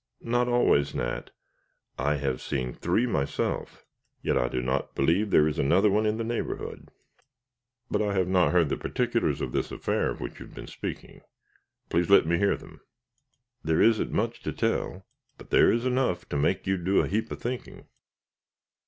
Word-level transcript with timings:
"Not 0.25 0.47
always, 0.47 0.95
Nat; 0.95 1.29
I 1.99 2.15
have 2.15 2.41
seen 2.41 2.73
three 2.73 3.05
myself, 3.05 3.85
yet 4.23 4.35
I 4.35 4.47
do 4.47 4.59
not 4.59 4.95
believe 4.95 5.29
there 5.29 5.47
is 5.47 5.59
another 5.59 5.91
one 5.91 6.07
in 6.07 6.17
the 6.17 6.23
neighborhood. 6.23 6.89
But 7.87 8.01
I 8.01 8.15
have 8.15 8.27
not 8.27 8.51
heard 8.51 8.69
the 8.69 8.77
particulars 8.77 9.41
of 9.41 9.51
this 9.51 9.71
affair 9.71 10.09
of 10.09 10.19
which 10.19 10.39
you 10.39 10.47
have 10.47 10.55
been 10.55 10.65
speaking. 10.65 11.21
Please 11.89 12.09
let 12.09 12.25
me 12.25 12.39
hear 12.39 12.57
them." 12.57 12.81
"There 13.63 13.79
isn't 13.79 14.11
much 14.11 14.39
to 14.41 14.51
tell, 14.51 15.05
but 15.37 15.51
there 15.51 15.71
is 15.71 15.85
enough 15.85 16.27
to 16.29 16.35
make 16.35 16.65
you 16.65 16.77
do 16.77 17.01
a 17.01 17.07
heap 17.07 17.29
of 17.31 17.39
thinking. 17.39 17.85